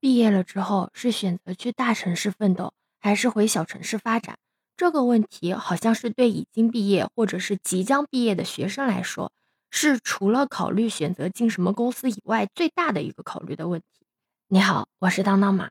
[0.00, 4.38] 毕业了之后是选择去大城市奋斗，还是回小城市发展？
[4.74, 9.30] 这个问题好像是对已经毕业或者是即将毕业的学生来说，
[9.70, 14.06] 是除了考虑选择进什么公司以外最大的一个考虑的问题。
[14.48, 15.68] 你好，我是当当马，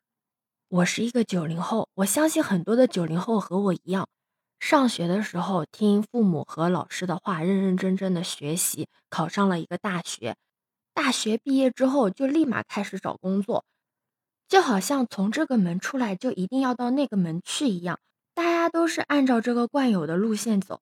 [0.67, 4.07] 我是一个九零后，我相信很多的九零后和我一样，
[4.59, 10.35] 上学的时候听父母和老师的话，认认真真的学习，考上了一个大学，
[10.93, 13.65] 大学毕业之后就立马开始找工作。
[14.49, 17.99] 就好像从这个门出来就一定要到那个门去一样，
[18.33, 20.81] 大家都是按照这个惯有的路线走，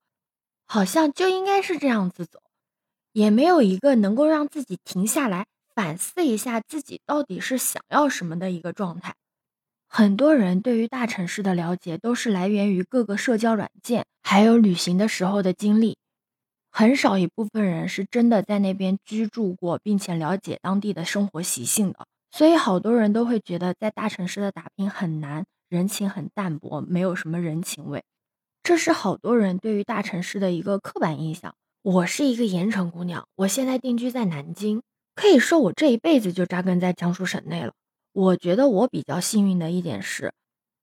[0.66, 2.40] 好像就应该是这样子走，
[3.12, 9.16] 也没有一个能够让自己停下来反思一下自己到底是想要什么的一个状态。
[9.90, 15.98] 很多人对于大城市的了解都是来源于各个社交软件，还有旅行的时候的经历，
[16.72, 22.08] 很少一部分人是真的在那边居住过，并且了解当地的生活习性的。
[22.32, 28.04] 所以好多人都会觉得在大城市的打拼很难，人情很淡薄，没有什么人情味。
[28.64, 31.56] 这是好多人对于大城市的一个刻板印象。
[31.84, 34.82] 我是一个盐城姑娘，我现在定居在南京，
[35.16, 37.72] 可以说我这一辈子就扎根在江苏省内了。
[38.12, 40.34] 我觉得我比较幸运的一点是，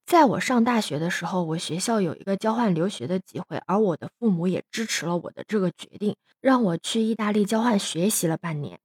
[0.07, 8.79] 在我上大学的时候，我学校有一个交换留学的机会，而我的父母也支持了我的这个决定，让我去意大利交换学习了半年。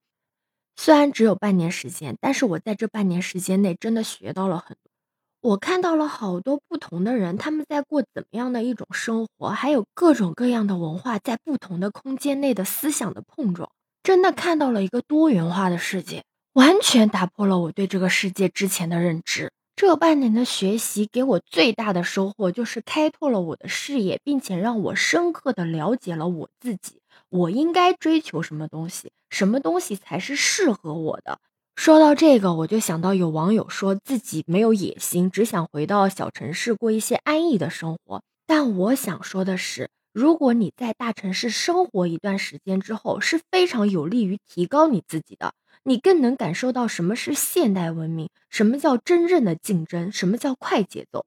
[0.82, 5.50] 虽然只有半年时间，但是我在这半年时间内真的学到了很多。
[5.52, 13.70] 我看到了好多不同的人，他们在过怎么样的一种生活，还有各种各样的文化在不同的空间内的思想的碰撞，
[14.04, 19.52] 真的看到了一个多元化的世界，完全打破了我对这个世界之前的认知。
[19.82, 27.00] 这半年的学习给我最大的收获就是开拓了我的视野，并且让我深刻的了解了我自己。
[27.30, 29.14] 我应该追求什么东西？
[29.30, 31.40] 什么东西才是适合我的？
[31.78, 38.22] 说到这个，我就想到有网友说自己没有野心，只想回到小城市过一些安逸的生活。
[38.46, 45.54] 但我想说的是，如果你在大城市生活一段时间之后，是非常有利于提高你自己的。
[45.84, 51.26] 你更能感受到什么是现代文明，什么叫真正的竞争，什么叫快节奏。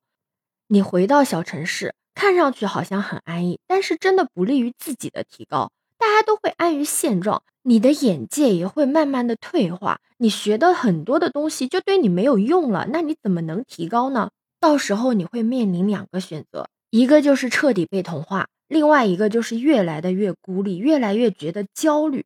[0.68, 5.70] 你回到小城市，看上去好像很安逸，但是真的不利于自己的提高。
[5.98, 14.30] 大家都会安于现状，你的眼界也会慢慢的退化，你学的很多的东西就对你没有用了，那你怎么能提高呢？
[14.58, 22.24] 到时候你会面临两个选择，一个就是彻底被同化，另外一个就是越来的越孤立，越来越觉得焦虑，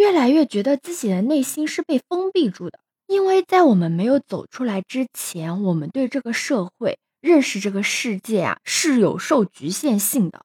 [0.00, 2.80] 越来越觉得自己的内心是被封闭住的。
[3.06, 10.40] 因为在我们没有走出来之前，我们对这个社会认识这个世界啊是有受局限性的。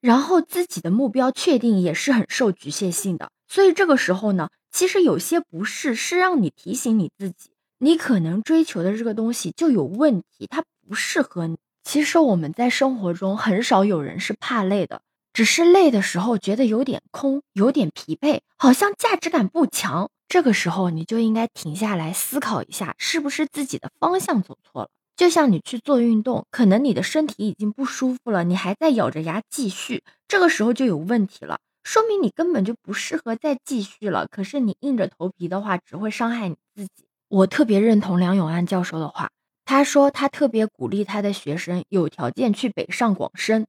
[0.00, 11.58] 然后自己的目标确定也是很受局限性的，所以这个时候呢，其实有些不适是让你提醒你自己，你可能追求的这个东西就有问题，它不适合你。
[11.84, 15.02] 其实我们在生活中很少有人是怕累的，
[15.36, 20.08] 只是累的时候觉得有点空，有点疲惫，好像价值感不强。
[20.28, 24.88] 这个时候你就应该停下来思考一下，是不是自己的方向走错了。
[25.14, 34.26] 就像你去做运动，可能你的身体已经不舒服了，你还在咬着牙继续，这个时候就有问题了，说明你根本就不适合再继续了。
[34.28, 37.04] 可是你硬着头皮的话，只会伤害你自己。
[37.28, 39.28] 我特别认同梁永安教授的话，
[39.66, 43.66] 他说他特别鼓励他的学生有条件去北上广深，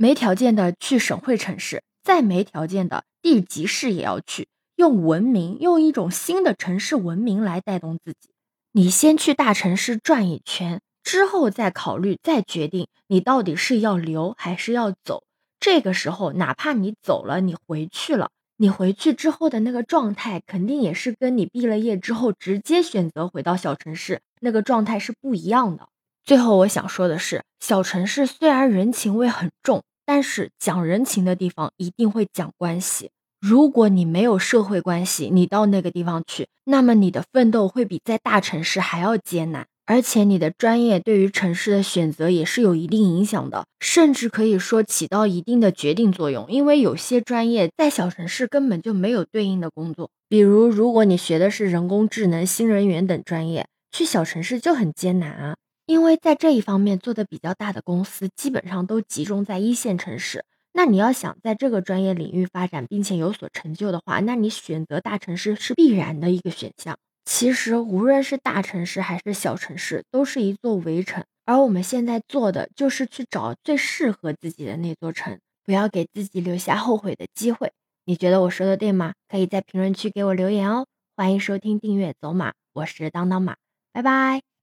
[0.00, 8.30] 没条件的去省会城市，再没条件的地级市也要去，用文明，用一种新的城市文明来带动自己。
[8.70, 10.80] 你先去大城市转一圈。
[11.02, 15.24] 之后再考虑，再决定你到底是要留还是要走。
[15.58, 25.88] 这个时候，哪怕你走了，你回去了，你回去之后的那个状态，肯定也是跟你毕了业之后直接选择回到小城市那个状态是不一样的。
[26.28, 33.08] 最后，我想说的是，小城市虽然人情味很重，但是讲人情的地方一定会讲关系。
[33.40, 39.68] 如果你没有社会关系，你到那个地方去，那么你的奋斗会比在大城市还要艰难。
[39.86, 46.44] 而且你的专业对于城市的选择也是有一定影响的，甚至可以说起到一定的决定作用。
[46.50, 55.56] 因为有些专业在小城市根本就没有对应的工作，比如如果你学的是人工智能、新人员等专业，去小城市就很艰难啊。
[55.88, 60.44] 因为在这一方面做的比较大的公司，基本上都集中在一线城市。
[60.74, 66.98] 那你要想在这个专业领域发展，并且有所成就的话，那你选择大城市是必然的一个选项。
[67.24, 71.24] 其实，无论是大城市还是小城市，都是一座围城。
[71.46, 77.72] 而我们现在做的，就是去找最适合自己的那座城，不要给自己留下后悔的机会。
[78.04, 79.14] 你觉得我说的对吗？
[79.26, 80.84] 可以在评论区给我留言哦。
[81.16, 83.56] 欢迎收听、订阅《走马》，我是当当马。
[83.90, 84.57] 拜拜。